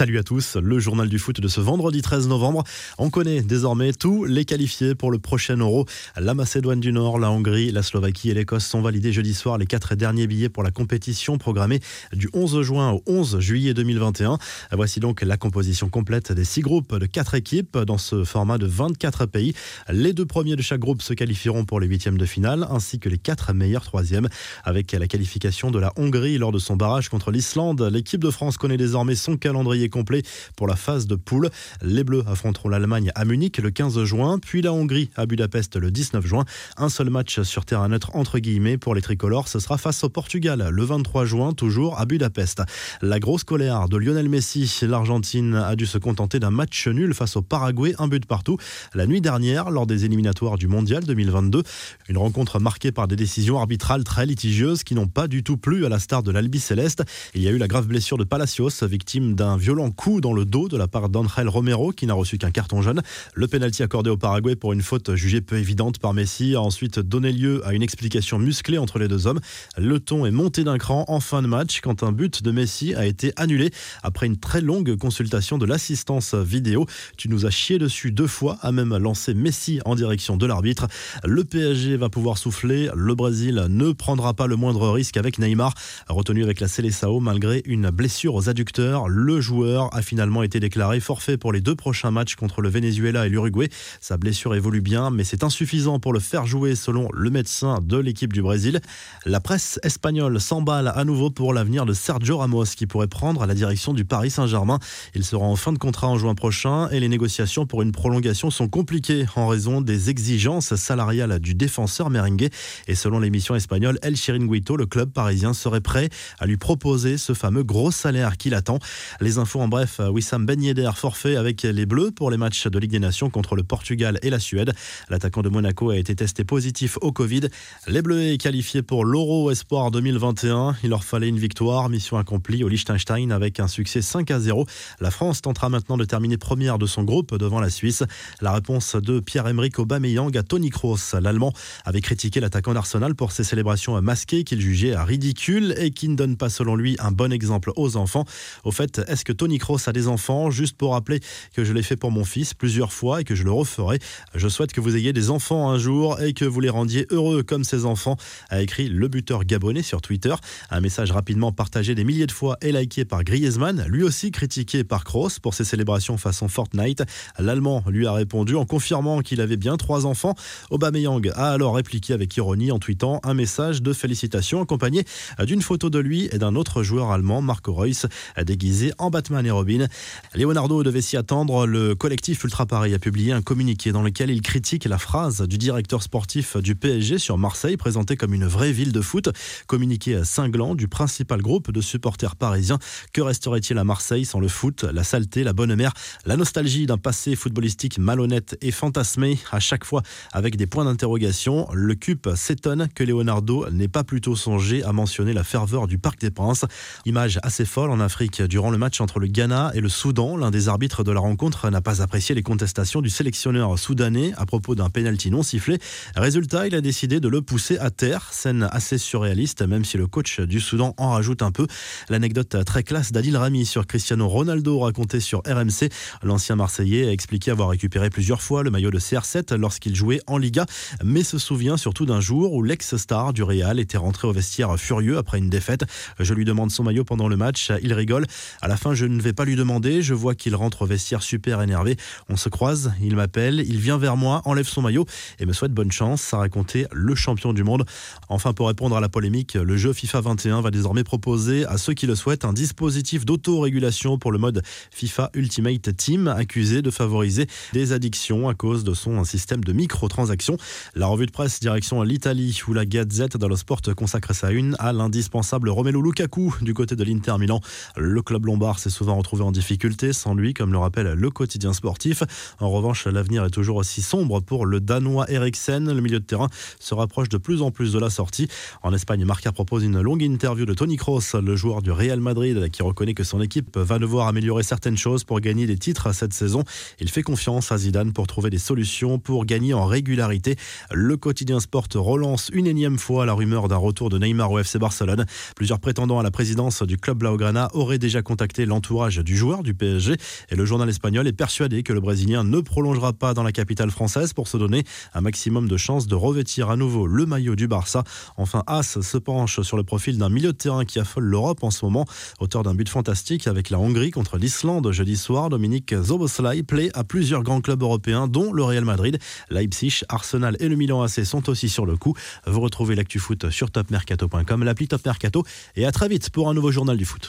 Salut 0.00 0.16
à 0.16 0.22
tous, 0.22 0.56
le 0.56 0.78
journal 0.78 1.10
du 1.10 1.18
foot 1.18 1.42
de 1.42 1.46
ce 1.46 1.60
vendredi 1.60 2.00
13 2.00 2.26
novembre. 2.26 2.64
On 2.96 3.10
connaît 3.10 3.42
désormais 3.42 3.92
tous 3.92 4.24
les 4.24 4.46
qualifiés 4.46 4.94
pour 4.94 5.10
le 5.10 5.18
prochain 5.18 5.58
Euro. 5.58 5.84
La 6.16 6.32
Macédoine 6.32 6.80
du 6.80 6.90
Nord, 6.90 7.18
la 7.18 7.30
Hongrie, 7.30 7.70
la 7.70 7.82
Slovaquie 7.82 8.30
et 8.30 8.34
l'Écosse 8.34 8.64
sont 8.64 8.80
validés 8.80 9.12
jeudi 9.12 9.34
soir 9.34 9.58
les 9.58 9.66
quatre 9.66 9.94
derniers 9.96 10.26
billets 10.26 10.48
pour 10.48 10.62
la 10.62 10.70
compétition 10.70 11.36
programmée 11.36 11.80
du 12.14 12.30
11 12.32 12.62
juin 12.62 12.92
au 12.92 13.02
11 13.06 13.40
juillet 13.40 13.74
2021. 13.74 14.38
Voici 14.72 15.00
donc 15.00 15.20
la 15.20 15.36
composition 15.36 15.90
complète 15.90 16.32
des 16.32 16.46
six 16.46 16.62
groupes 16.62 16.96
de 16.96 17.04
quatre 17.04 17.34
équipes 17.34 17.76
dans 17.76 17.98
ce 17.98 18.24
format 18.24 18.56
de 18.56 18.64
24 18.64 19.26
pays. 19.26 19.52
Les 19.90 20.14
deux 20.14 20.24
premiers 20.24 20.56
de 20.56 20.62
chaque 20.62 20.80
groupe 20.80 21.02
se 21.02 21.12
qualifieront 21.12 21.66
pour 21.66 21.78
les 21.78 21.86
huitièmes 21.86 22.16
de 22.16 22.24
finale 22.24 22.66
ainsi 22.70 23.00
que 23.00 23.10
les 23.10 23.18
quatre 23.18 23.52
meilleurs 23.52 23.84
troisièmes 23.84 24.30
avec 24.64 24.92
la 24.92 25.06
qualification 25.06 25.70
de 25.70 25.78
la 25.78 25.92
Hongrie 25.96 26.38
lors 26.38 26.52
de 26.52 26.58
son 26.58 26.76
barrage 26.76 27.10
contre 27.10 27.30
l'Islande. 27.30 27.82
L'équipe 27.92 28.24
de 28.24 28.30
France 28.30 28.56
connaît 28.56 28.78
désormais 28.78 29.14
son 29.14 29.36
calendrier 29.36 29.89
complet 29.90 30.22
pour 30.56 30.66
la 30.66 30.76
phase 30.76 31.06
de 31.06 31.16
poule. 31.16 31.50
Les 31.82 32.04
Bleus 32.04 32.24
affronteront 32.26 32.68
l'Allemagne 32.68 33.12
à 33.14 33.24
Munich 33.24 33.58
le 33.58 33.70
15 33.70 34.04
juin, 34.04 34.38
puis 34.38 34.62
la 34.62 34.72
Hongrie 34.72 35.10
à 35.16 35.26
Budapest 35.26 35.76
le 35.76 35.90
19 35.90 36.24
juin. 36.26 36.44
Un 36.76 36.88
seul 36.88 37.10
match 37.10 37.42
sur 37.42 37.64
terrain 37.64 37.88
neutre 37.88 38.10
entre 38.14 38.38
guillemets 38.38 38.78
pour 38.78 38.94
les 38.94 39.02
tricolores, 39.02 39.48
ce 39.48 39.58
sera 39.58 39.76
face 39.76 40.02
au 40.04 40.08
Portugal 40.08 40.68
le 40.70 40.84
23 40.84 41.24
juin, 41.24 41.52
toujours 41.52 41.98
à 42.00 42.06
Budapest. 42.06 42.62
La 43.02 43.18
grosse 43.18 43.44
colère 43.44 43.88
de 43.88 43.96
Lionel 43.96 44.28
Messi, 44.28 44.70
l'Argentine 44.82 45.54
a 45.54 45.76
dû 45.76 45.86
se 45.86 45.98
contenter 45.98 46.38
d'un 46.38 46.50
match 46.50 46.86
nul 46.88 47.14
face 47.14 47.36
au 47.36 47.42
Paraguay, 47.42 47.94
un 47.98 48.08
but 48.08 48.26
partout, 48.26 48.56
la 48.94 49.06
nuit 49.06 49.20
dernière 49.20 49.70
lors 49.70 49.86
des 49.86 50.04
éliminatoires 50.04 50.56
du 50.56 50.68
Mondial 50.68 51.04
2022. 51.04 51.62
Une 52.08 52.18
rencontre 52.18 52.60
marquée 52.60 52.92
par 52.92 53.08
des 53.08 53.16
décisions 53.16 53.58
arbitrales 53.58 54.04
très 54.04 54.26
litigieuses 54.26 54.84
qui 54.84 54.94
n'ont 54.94 55.08
pas 55.08 55.28
du 55.28 55.42
tout 55.42 55.56
plu 55.56 55.84
à 55.86 55.88
la 55.88 55.98
star 55.98 56.22
de 56.22 56.30
l'Albi 56.30 56.60
Céleste. 56.60 57.02
Il 57.34 57.42
y 57.42 57.48
a 57.48 57.50
eu 57.50 57.58
la 57.58 57.68
grave 57.68 57.86
blessure 57.86 58.18
de 58.18 58.24
Palacios, 58.24 58.70
victime 58.82 59.34
d'un 59.34 59.56
violent 59.56 59.79
coup 59.88 60.20
dans 60.20 60.34
le 60.34 60.44
dos 60.44 60.68
de 60.68 60.76
la 60.76 60.86
part 60.86 61.08
d'Angel 61.08 61.48
Romero 61.48 61.92
qui 61.92 62.06
n'a 62.06 62.12
reçu 62.12 62.36
qu'un 62.36 62.50
carton 62.50 62.82
jaune. 62.82 63.00
Le 63.32 63.48
pénalty 63.48 63.82
accordé 63.82 64.10
au 64.10 64.18
Paraguay 64.18 64.56
pour 64.56 64.74
une 64.74 64.82
faute 64.82 65.14
jugée 65.14 65.40
peu 65.40 65.56
évidente 65.56 65.98
par 65.98 66.12
Messi 66.12 66.54
a 66.54 66.60
ensuite 66.60 66.98
donné 66.98 67.32
lieu 67.32 67.66
à 67.66 67.72
une 67.72 67.82
explication 67.82 68.38
musclée 68.38 68.76
entre 68.76 68.98
les 68.98 69.08
deux 69.08 69.26
hommes. 69.26 69.40
Le 69.78 70.00
ton 70.00 70.26
est 70.26 70.30
monté 70.30 70.64
d'un 70.64 70.76
cran 70.76 71.06
en 71.08 71.20
fin 71.20 71.40
de 71.40 71.46
match 71.46 71.80
quand 71.80 72.02
un 72.02 72.12
but 72.12 72.42
de 72.42 72.50
Messi 72.50 72.94
a 72.94 73.06
été 73.06 73.32
annulé 73.36 73.70
après 74.02 74.26
une 74.26 74.36
très 74.36 74.60
longue 74.60 74.96
consultation 74.96 75.56
de 75.56 75.64
l'assistance 75.64 76.34
vidéo. 76.34 76.86
Tu 77.16 77.28
nous 77.28 77.46
as 77.46 77.50
chié 77.50 77.78
dessus 77.78 78.12
deux 78.12 78.26
fois, 78.26 78.58
a 78.60 78.72
même 78.72 78.96
lancé 78.96 79.32
Messi 79.32 79.80
en 79.84 79.94
direction 79.94 80.36
de 80.36 80.46
l'arbitre. 80.46 80.88
Le 81.24 81.44
PSG 81.44 81.96
va 81.96 82.08
pouvoir 82.08 82.38
souffler. 82.38 82.90
Le 82.94 83.14
Brésil 83.14 83.66
ne 83.68 83.92
prendra 83.92 84.34
pas 84.34 84.46
le 84.46 84.56
moindre 84.56 84.90
risque 84.90 85.16
avec 85.16 85.38
Neymar, 85.38 85.74
retenu 86.08 86.42
avec 86.42 86.60
la 86.60 86.68
Seleção 86.68 87.20
malgré 87.20 87.62
une 87.64 87.90
blessure 87.90 88.34
aux 88.34 88.48
adducteurs. 88.48 89.08
Le 89.08 89.40
joueur 89.40 89.59
a 89.64 90.02
finalement 90.02 90.42
été 90.42 90.60
déclaré 90.60 91.00
forfait 91.00 91.36
pour 91.36 91.52
les 91.52 91.60
deux 91.60 91.74
prochains 91.74 92.10
matchs 92.10 92.34
contre 92.34 92.62
le 92.62 92.68
Venezuela 92.68 93.26
et 93.26 93.28
l'Uruguay. 93.28 93.68
Sa 94.00 94.16
blessure 94.16 94.54
évolue 94.54 94.80
bien, 94.80 95.10
mais 95.10 95.24
c'est 95.24 95.44
insuffisant 95.44 95.98
pour 95.98 96.12
le 96.12 96.20
faire 96.20 96.46
jouer 96.46 96.74
selon 96.74 97.08
le 97.12 97.30
médecin 97.30 97.78
de 97.82 97.98
l'équipe 97.98 98.32
du 98.32 98.42
Brésil. 98.42 98.80
La 99.26 99.40
presse 99.40 99.78
espagnole 99.82 100.40
s'emballe 100.40 100.92
à 100.94 101.04
nouveau 101.04 101.30
pour 101.30 101.52
l'avenir 101.52 101.84
de 101.84 101.92
Sergio 101.92 102.38
Ramos 102.38 102.64
qui 102.76 102.86
pourrait 102.86 103.06
prendre 103.06 103.44
la 103.44 103.54
direction 103.54 103.92
du 103.92 104.04
Paris 104.04 104.30
Saint-Germain. 104.30 104.78
Il 105.14 105.24
sera 105.24 105.44
en 105.44 105.56
fin 105.56 105.72
de 105.72 105.78
contrat 105.78 106.08
en 106.08 106.16
juin 106.16 106.34
prochain 106.34 106.88
et 106.88 107.00
les 107.00 107.08
négociations 107.08 107.66
pour 107.66 107.82
une 107.82 107.92
prolongation 107.92 108.50
sont 108.50 108.68
compliquées 108.68 109.26
en 109.36 109.46
raison 109.46 109.80
des 109.80 110.10
exigences 110.10 110.74
salariales 110.74 111.38
du 111.40 111.54
défenseur 111.54 112.08
merengue. 112.10 112.48
Et 112.88 112.94
selon 112.94 113.18
l'émission 113.18 113.54
espagnole 113.54 113.98
El 114.02 114.16
Chiringuito, 114.16 114.76
le 114.76 114.86
club 114.86 115.10
parisien 115.10 115.52
serait 115.52 115.80
prêt 115.80 116.08
à 116.38 116.46
lui 116.46 116.56
proposer 116.56 117.18
ce 117.18 117.34
fameux 117.34 117.62
gros 117.62 117.90
salaire 117.90 118.36
qu'il 118.36 118.54
attend. 118.54 118.78
Les 119.20 119.38
en 119.58 119.68
bref, 119.68 120.00
Wissam 120.10 120.46
Ben 120.46 120.62
Yedder 120.62 120.90
forfait 120.94 121.34
avec 121.34 121.62
les 121.62 121.86
Bleus 121.86 122.12
pour 122.12 122.30
les 122.30 122.36
matchs 122.36 122.68
de 122.68 122.78
Ligue 122.78 122.92
des 122.92 123.00
Nations 123.00 123.30
contre 123.30 123.56
le 123.56 123.62
Portugal 123.62 124.18
et 124.22 124.30
la 124.30 124.38
Suède. 124.38 124.72
L'attaquant 125.08 125.42
de 125.42 125.48
Monaco 125.48 125.90
a 125.90 125.96
été 125.96 126.14
testé 126.14 126.44
positif 126.44 126.98
au 127.00 127.10
Covid. 127.10 127.48
Les 127.88 128.02
Bleus 128.02 128.22
est 128.22 128.38
qualifiés 128.38 128.82
pour 128.82 129.04
l'Euro 129.04 129.50
Espoir 129.50 129.90
2021. 129.90 130.76
Il 130.84 130.90
leur 130.90 131.02
fallait 131.02 131.28
une 131.28 131.38
victoire, 131.38 131.88
mission 131.88 132.18
accomplie 132.18 132.62
au 132.62 132.68
Liechtenstein 132.68 133.32
avec 133.32 133.58
un 133.58 133.66
succès 133.66 134.02
5 134.02 134.30
à 134.30 134.38
0. 134.38 134.66
La 135.00 135.10
France 135.10 135.42
tentera 135.42 135.68
maintenant 135.68 135.96
de 135.96 136.04
terminer 136.04 136.36
première 136.36 136.78
de 136.78 136.86
son 136.86 137.02
groupe 137.02 137.36
devant 137.36 137.60
la 137.60 137.70
Suisse. 137.70 138.04
La 138.40 138.52
réponse 138.52 138.94
de 138.94 139.20
Pierre-Emerick 139.20 139.78
Aubameyang 139.78 140.36
à 140.36 140.42
Tony 140.42 140.70
Kroos. 140.70 141.18
L'Allemand 141.20 141.52
avait 141.84 142.02
critiqué 142.02 142.40
l'attaquant 142.40 142.74
d'Arsenal 142.74 143.14
pour 143.14 143.32
ses 143.32 143.44
célébrations 143.44 144.00
masquées 144.02 144.44
qu'il 144.44 144.60
jugeait 144.60 144.96
ridicules 144.96 145.74
et 145.78 145.90
qui 145.90 146.08
ne 146.08 146.14
donnent 146.14 146.36
pas 146.36 146.50
selon 146.50 146.76
lui 146.76 146.96
un 147.00 147.10
bon 147.10 147.32
exemple 147.32 147.72
aux 147.76 147.96
enfants. 147.96 148.24
Au 148.64 148.70
fait, 148.70 149.00
est-ce 149.08 149.24
que 149.24 149.32
Tony 149.40 149.56
Kroos 149.56 149.88
a 149.88 149.92
des 149.92 150.06
enfants, 150.06 150.50
juste 150.50 150.76
pour 150.76 150.92
rappeler 150.92 151.18
que 151.54 151.64
je 151.64 151.72
l'ai 151.72 151.82
fait 151.82 151.96
pour 151.96 152.10
mon 152.10 152.24
fils 152.26 152.52
plusieurs 152.52 152.92
fois 152.92 153.22
et 153.22 153.24
que 153.24 153.34
je 153.34 153.42
le 153.42 153.50
referai. 153.50 153.98
Je 154.34 154.48
souhaite 154.48 154.74
que 154.74 154.82
vous 154.82 154.96
ayez 154.96 155.14
des 155.14 155.30
enfants 155.30 155.70
un 155.70 155.78
jour 155.78 156.20
et 156.20 156.34
que 156.34 156.44
vous 156.44 156.60
les 156.60 156.68
rendiez 156.68 157.06
heureux 157.08 157.42
comme 157.42 157.64
ces 157.64 157.86
enfants, 157.86 158.18
a 158.50 158.60
écrit 158.60 158.90
le 158.90 159.08
buteur 159.08 159.46
gabonais 159.46 159.80
sur 159.80 160.02
Twitter. 160.02 160.34
Un 160.68 160.82
message 160.82 161.10
rapidement 161.10 161.52
partagé 161.52 161.94
des 161.94 162.04
milliers 162.04 162.26
de 162.26 162.32
fois 162.32 162.58
et 162.60 162.70
liké 162.70 163.06
par 163.06 163.24
Griezmann, 163.24 163.86
lui 163.88 164.02
aussi 164.02 164.30
critiqué 164.30 164.84
par 164.84 165.04
Kroos 165.04 165.40
pour 165.40 165.54
ses 165.54 165.64
célébrations 165.64 166.18
façon 166.18 166.48
Fortnite. 166.48 167.02
L'Allemand 167.38 167.82
lui 167.88 168.06
a 168.06 168.12
répondu 168.12 168.56
en 168.56 168.66
confirmant 168.66 169.22
qu'il 169.22 169.40
avait 169.40 169.56
bien 169.56 169.78
trois 169.78 170.04
enfants. 170.04 170.34
Aubameyang 170.68 171.26
a 171.34 171.52
alors 171.52 171.76
répliqué 171.76 172.12
avec 172.12 172.36
ironie 172.36 172.72
en 172.72 172.78
tweetant 172.78 173.22
un 173.24 173.32
message 173.32 173.80
de 173.80 173.94
félicitations 173.94 174.60
accompagné 174.60 175.06
d'une 175.42 175.62
photo 175.62 175.88
de 175.88 175.98
lui 175.98 176.28
et 176.30 176.36
d'un 176.36 176.56
autre 176.56 176.82
joueur 176.82 177.10
allemand, 177.10 177.40
Marco 177.40 177.72
Reus, 177.72 178.04
déguisé 178.44 178.92
en 178.98 179.08
Batman 179.08 179.29
et 179.38 179.50
Robin. 179.50 179.86
Leonardo 180.34 180.82
devait 180.82 181.00
s'y 181.00 181.16
attendre. 181.16 181.66
Le 181.66 181.94
collectif 181.94 182.42
Ultra 182.42 182.66
Paris 182.66 182.92
a 182.94 182.98
publié 182.98 183.32
un 183.32 183.42
communiqué 183.42 183.92
dans 183.92 184.02
lequel 184.02 184.30
il 184.30 184.42
critique 184.42 184.84
la 184.86 184.98
phrase 184.98 185.42
du 185.42 185.56
directeur 185.56 186.02
sportif 186.02 186.56
du 186.56 186.74
PSG 186.74 187.18
sur 187.18 187.38
Marseille, 187.38 187.76
présentée 187.76 188.16
comme 188.16 188.34
une 188.34 188.46
vraie 188.46 188.72
ville 188.72 188.90
de 188.90 189.00
foot. 189.00 189.30
Communiqué 189.68 190.22
cinglant 190.24 190.74
du 190.74 190.88
principal 190.88 191.40
groupe 191.40 191.70
de 191.70 191.80
supporters 191.80 192.34
parisiens. 192.34 192.78
Que 193.12 193.20
resterait-il 193.20 193.78
à 193.78 193.84
Marseille 193.84 194.24
sans 194.24 194.40
le 194.40 194.48
foot, 194.48 194.84
la 194.84 195.04
saleté, 195.04 195.44
la 195.44 195.52
bonne 195.52 195.76
mère, 195.76 195.92
la 196.26 196.36
nostalgie 196.36 196.86
d'un 196.86 196.98
passé 196.98 197.36
footballistique 197.36 197.98
malhonnête 197.98 198.58
et 198.60 198.72
fantasmé, 198.72 199.38
à 199.52 199.60
chaque 199.60 199.84
fois 199.84 200.02
avec 200.32 200.56
des 200.56 200.66
points 200.66 200.84
d'interrogation 200.84 201.68
Le 201.72 201.94
CUP 201.94 202.30
s'étonne 202.34 202.88
que 202.94 203.04
Leonardo 203.04 203.70
n'ait 203.70 203.88
pas 203.88 204.02
plutôt 204.02 204.34
songé 204.34 204.82
à 204.82 204.92
mentionner 204.92 205.32
la 205.32 205.44
ferveur 205.44 205.86
du 205.86 205.98
Parc 205.98 206.20
des 206.20 206.30
Princes. 206.30 206.64
Image 207.04 207.38
assez 207.44 207.64
folle 207.64 207.90
en 207.90 208.00
Afrique 208.00 208.42
durant 208.42 208.70
le 208.70 208.78
match 208.78 209.00
entre 209.00 209.19
le 209.20 209.26
Ghana 209.26 209.70
et 209.74 209.80
le 209.80 209.88
Soudan. 209.88 210.36
L'un 210.36 210.50
des 210.50 210.68
arbitres 210.68 211.04
de 211.04 211.12
la 211.12 211.20
rencontre 211.20 211.68
n'a 211.70 211.82
pas 211.82 212.02
apprécié 212.02 212.34
les 212.34 212.42
contestations 212.42 213.02
du 213.02 213.10
sélectionneur 213.10 213.78
soudanais 213.78 214.32
à 214.36 214.46
propos 214.46 214.74
d'un 214.74 214.88
pénalty 214.88 215.30
non 215.30 215.42
sifflé. 215.42 215.78
Résultat, 216.16 216.66
il 216.66 216.74
a 216.74 216.80
décidé 216.80 217.20
de 217.20 217.28
le 217.28 217.42
pousser 217.42 217.78
à 217.78 217.90
terre. 217.90 218.28
Scène 218.32 218.66
assez 218.72 218.96
surréaliste, 218.96 219.62
même 219.62 219.84
si 219.84 219.98
le 219.98 220.06
coach 220.06 220.40
du 220.40 220.58
Soudan 220.58 220.94
en 220.96 221.10
rajoute 221.10 221.42
un 221.42 221.52
peu. 221.52 221.66
L'anecdote 222.08 222.64
très 222.64 222.82
classe 222.82 223.12
d'Adil 223.12 223.36
Rami 223.36 223.66
sur 223.66 223.86
Cristiano 223.86 224.26
Ronaldo 224.26 224.78
racontée 224.78 225.20
sur 225.20 225.40
RMC. 225.46 225.90
L'ancien 226.22 226.56
Marseillais 226.56 227.06
a 227.06 227.12
expliqué 227.12 227.50
avoir 227.50 227.68
récupéré 227.68 228.08
plusieurs 228.08 228.40
fois 228.40 228.62
le 228.62 228.70
maillot 228.70 228.90
de 228.90 228.98
CR7 228.98 229.54
lorsqu'il 229.54 229.94
jouait 229.94 230.20
en 230.26 230.38
Liga, 230.38 230.64
mais 231.04 231.22
se 231.22 231.36
souvient 231.36 231.76
surtout 231.76 232.06
d'un 232.06 232.20
jour 232.20 232.54
où 232.54 232.62
l'ex-star 232.62 233.34
du 233.34 233.42
Real 233.42 233.78
était 233.78 233.98
rentré 233.98 234.26
au 234.26 234.32
vestiaire 234.32 234.74
furieux 234.78 235.18
après 235.18 235.38
une 235.38 235.50
défaite. 235.50 235.84
Je 236.18 236.32
lui 236.32 236.46
demande 236.46 236.70
son 236.70 236.84
maillot 236.84 237.04
pendant 237.04 237.28
le 237.28 237.36
match. 237.36 237.70
Il 237.82 237.92
rigole. 237.92 238.26
À 238.62 238.68
la 238.68 238.78
fin, 238.78 238.94
je 238.94 239.09
ne 239.10 239.20
vais 239.20 239.32
pas 239.32 239.44
lui 239.44 239.56
demander. 239.56 240.02
Je 240.02 240.14
vois 240.14 240.34
qu'il 240.34 240.54
rentre 240.54 240.82
au 240.82 240.86
vestiaire 240.86 241.22
super 241.22 241.62
énervé. 241.62 241.96
On 242.28 242.36
se 242.36 242.48
croise, 242.48 242.92
il 243.02 243.16
m'appelle, 243.16 243.62
il 243.66 243.78
vient 243.78 243.98
vers 243.98 244.16
moi, 244.16 244.42
enlève 244.44 244.66
son 244.66 244.82
maillot 244.82 245.06
et 245.38 245.46
me 245.46 245.52
souhaite 245.52 245.72
bonne 245.72 245.92
chance. 245.92 246.22
Ça 246.22 246.38
racontait 246.38 246.86
le 246.92 247.14
champion 247.14 247.52
du 247.52 247.64
monde. 247.64 247.84
Enfin, 248.28 248.52
pour 248.52 248.68
répondre 248.68 248.96
à 248.96 249.00
la 249.00 249.08
polémique, 249.08 249.54
le 249.54 249.76
jeu 249.76 249.92
FIFA 249.92 250.20
21 250.22 250.60
va 250.60 250.70
désormais 250.70 251.04
proposer 251.04 251.66
à 251.66 251.78
ceux 251.78 251.94
qui 251.94 252.06
le 252.06 252.14
souhaitent 252.14 252.44
un 252.44 252.52
dispositif 252.52 253.24
d'autorégulation 253.24 254.18
pour 254.18 254.32
le 254.32 254.38
mode 254.38 254.62
FIFA 254.90 255.30
Ultimate 255.34 255.96
Team, 255.96 256.28
accusé 256.28 256.82
de 256.82 256.90
favoriser 256.90 257.46
des 257.72 257.92
addictions 257.92 258.48
à 258.48 258.54
cause 258.54 258.84
de 258.84 258.94
son 258.94 259.22
système 259.24 259.62
de 259.62 259.72
microtransactions. 259.72 260.56
La 260.94 261.06
revue 261.06 261.26
de 261.26 261.30
presse 261.30 261.60
direction 261.60 262.00
l'Italie, 262.02 262.60
où 262.66 262.72
la 262.72 262.86
Gazette 262.86 263.36
dello 263.36 263.56
Sport 263.56 263.82
consacre 263.96 264.34
sa 264.34 264.50
une 264.50 264.76
à 264.78 264.92
l'indispensable 264.92 265.68
Romelu 265.68 266.02
Lukaku 266.02 266.54
du 266.60 266.74
côté 266.74 266.96
de 266.96 267.04
l'Inter 267.04 267.36
Milan. 267.38 267.60
Le 267.96 268.22
club 268.22 268.46
lombard 268.46 268.78
s'est 268.78 268.90
souvent 269.00 269.16
retrouvé 269.16 269.42
en 269.42 269.50
difficulté 269.50 270.12
sans 270.12 270.34
lui, 270.34 270.52
comme 270.52 270.72
le 270.72 270.78
rappelle 270.78 271.14
le 271.14 271.30
quotidien 271.30 271.72
sportif. 271.72 272.22
En 272.58 272.68
revanche, 272.68 273.06
l'avenir 273.06 273.46
est 273.46 273.50
toujours 273.50 273.76
aussi 273.76 274.02
sombre 274.02 274.40
pour 274.40 274.66
le 274.66 274.78
Danois 274.78 275.24
Eriksen. 275.30 275.90
Le 275.90 276.02
milieu 276.02 276.20
de 276.20 276.24
terrain 276.26 276.48
se 276.78 276.92
rapproche 276.92 277.30
de 277.30 277.38
plus 277.38 277.62
en 277.62 277.70
plus 277.70 277.94
de 277.94 277.98
la 277.98 278.10
sortie. 278.10 278.48
En 278.82 278.92
Espagne, 278.92 279.24
Marca 279.24 279.52
propose 279.52 279.84
une 279.84 280.02
longue 280.02 280.20
interview 280.20 280.66
de 280.66 280.74
Tony 280.74 280.98
Kroos, 280.98 281.40
le 281.42 281.56
joueur 281.56 281.80
du 281.80 281.90
Real 281.90 282.20
Madrid, 282.20 282.70
qui 282.70 282.82
reconnaît 282.82 283.14
que 283.14 283.24
son 283.24 283.40
équipe 283.40 283.78
va 283.78 283.98
devoir 283.98 284.28
améliorer 284.28 284.64
certaines 284.64 284.98
choses 284.98 285.24
pour 285.24 285.40
gagner 285.40 285.66
des 285.66 285.78
titres 285.78 286.12
cette 286.12 286.34
saison. 286.34 286.62
Il 287.00 287.08
fait 287.08 287.22
confiance 287.22 287.72
à 287.72 287.78
Zidane 287.78 288.12
pour 288.12 288.26
trouver 288.26 288.50
des 288.50 288.58
solutions 288.58 289.18
pour 289.18 289.46
gagner 289.46 289.72
en 289.72 289.86
régularité. 289.86 290.56
Le 290.92 291.16
quotidien 291.16 291.58
sport 291.58 291.86
relance 291.94 292.50
une 292.52 292.66
énième 292.66 292.98
fois 292.98 293.24
la 293.24 293.32
rumeur 293.32 293.68
d'un 293.68 293.78
retour 293.78 294.10
de 294.10 294.18
Neymar 294.18 294.52
au 294.52 294.58
FC 294.58 294.78
Barcelone. 294.78 295.24
Plusieurs 295.56 295.80
prétendants 295.80 296.18
à 296.18 296.22
la 296.22 296.30
présidence 296.30 296.82
du 296.82 296.98
club 296.98 297.16
Blaugrana 297.16 297.70
auraient 297.72 297.98
déjà 297.98 298.20
contacté 298.20 298.66
l'entourage 298.66 298.89
du 298.90 299.36
joueur 299.36 299.62
du 299.62 299.72
PSG. 299.72 300.16
Et 300.50 300.56
le 300.56 300.64
journal 300.64 300.88
espagnol 300.88 301.26
est 301.28 301.32
persuadé 301.32 301.84
que 301.84 301.92
le 301.92 302.00
Brésilien 302.00 302.42
ne 302.42 302.60
prolongera 302.60 303.12
pas 303.12 303.34
dans 303.34 303.44
la 303.44 303.52
capitale 303.52 303.92
française 303.92 304.32
pour 304.32 304.48
se 304.48 304.56
donner 304.56 304.82
un 305.14 305.20
maximum 305.20 305.68
de 305.68 305.76
chances 305.76 306.08
de 306.08 306.16
revêtir 306.16 306.70
à 306.70 306.76
nouveau 306.76 307.06
le 307.06 307.24
maillot 307.24 307.54
du 307.54 307.68
Barça. 307.68 308.02
Enfin, 308.36 308.64
As 308.66 309.00
se 309.00 309.16
penche 309.16 309.60
sur 309.60 309.76
le 309.76 309.84
profil 309.84 310.18
d'un 310.18 310.28
milieu 310.28 310.52
de 310.52 310.56
terrain 310.56 310.84
qui 310.84 310.98
affole 310.98 311.24
l'Europe 311.24 311.62
en 311.62 311.70
ce 311.70 311.84
moment, 311.84 312.04
auteur 312.40 312.64
d'un 312.64 312.74
but 312.74 312.88
fantastique 312.88 313.46
avec 313.46 313.70
la 313.70 313.78
Hongrie 313.78 314.10
contre 314.10 314.38
l'Islande 314.38 314.90
jeudi 314.90 315.16
soir. 315.16 315.50
Dominique 315.50 315.94
Zoboslai 315.94 316.64
plaît 316.64 316.90
à 316.94 317.04
plusieurs 317.04 317.44
grands 317.44 317.60
clubs 317.60 317.82
européens, 317.82 318.26
dont 318.26 318.52
le 318.52 318.64
Real 318.64 318.84
Madrid, 318.84 319.18
Leipzig, 319.50 320.02
Arsenal 320.08 320.56
et 320.58 320.68
le 320.68 320.74
Milan 320.74 321.02
AC 321.02 321.24
sont 321.24 321.48
aussi 321.48 321.68
sur 321.68 321.86
le 321.86 321.96
coup. 321.96 322.14
Vous 322.44 322.60
retrouvez 322.60 322.96
l'actu 322.96 323.20
foot 323.20 323.50
sur 323.50 323.70
topmercato.com, 323.70 324.64
l'appli 324.64 324.88
Top 324.88 325.06
Mercato 325.06 325.44
et 325.76 325.86
à 325.86 325.92
très 325.92 326.08
vite 326.08 326.30
pour 326.30 326.48
un 326.48 326.54
nouveau 326.54 326.72
journal 326.72 326.96
du 326.96 327.04
foot. 327.04 327.18